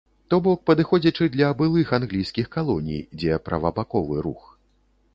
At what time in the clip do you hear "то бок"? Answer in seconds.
0.33-0.63